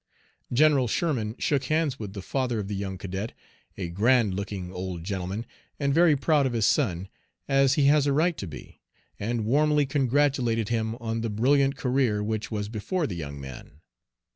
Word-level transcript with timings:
General 0.51 0.87
Sherman 0.87 1.35
shook 1.37 1.65
hands 1.65 1.99
with 1.99 2.13
the 2.13 2.23
father 2.23 2.57
of 2.59 2.67
the 2.67 2.75
young 2.75 2.97
cadet 2.97 3.33
a 3.77 3.87
grand 3.89 4.33
looking 4.33 4.71
old 4.73 5.03
gentleman, 5.03 5.45
and 5.79 5.93
very 5.93 6.15
proud 6.15 6.47
of 6.47 6.53
his 6.53 6.65
son, 6.65 7.07
as 7.47 7.75
he 7.75 7.83
has 7.85 8.07
a 8.07 8.11
right 8.11 8.35
to 8.37 8.47
be 8.47 8.81
and 9.19 9.45
warmly 9.45 9.85
congratulated 9.85 10.69
him 10.69 10.95
on 10.95 11.21
the 11.21 11.29
brilliant 11.29 11.75
career 11.75 12.23
which 12.23 12.49
was 12.49 12.67
before 12.67 13.05
the 13.05 13.15
young 13.15 13.39
man. 13.39 13.81